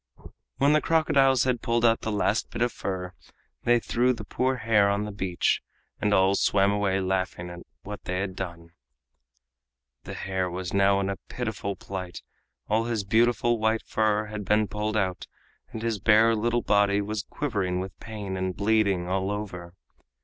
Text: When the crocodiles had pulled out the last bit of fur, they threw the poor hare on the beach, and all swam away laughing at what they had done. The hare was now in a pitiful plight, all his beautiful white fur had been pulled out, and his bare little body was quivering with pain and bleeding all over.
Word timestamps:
When 0.57 0.73
the 0.73 0.81
crocodiles 0.81 1.43
had 1.43 1.61
pulled 1.61 1.85
out 1.85 2.01
the 2.01 2.11
last 2.11 2.49
bit 2.49 2.63
of 2.63 2.71
fur, 2.71 3.13
they 3.65 3.79
threw 3.79 4.13
the 4.13 4.23
poor 4.25 4.55
hare 4.55 4.89
on 4.89 5.03
the 5.05 5.11
beach, 5.11 5.61
and 5.99 6.11
all 6.11 6.33
swam 6.33 6.71
away 6.71 6.99
laughing 6.99 7.51
at 7.51 7.59
what 7.83 8.05
they 8.05 8.17
had 8.19 8.35
done. 8.35 8.71
The 10.05 10.15
hare 10.15 10.49
was 10.49 10.73
now 10.73 10.99
in 11.01 11.09
a 11.11 11.17
pitiful 11.29 11.75
plight, 11.75 12.23
all 12.67 12.85
his 12.85 13.03
beautiful 13.03 13.59
white 13.59 13.83
fur 13.85 14.25
had 14.25 14.43
been 14.43 14.67
pulled 14.67 14.97
out, 14.97 15.27
and 15.71 15.83
his 15.83 15.99
bare 15.99 16.35
little 16.35 16.63
body 16.63 16.99
was 16.99 17.21
quivering 17.29 17.79
with 17.79 17.95
pain 17.99 18.35
and 18.37 18.55
bleeding 18.57 19.07
all 19.07 19.29
over. 19.29 19.75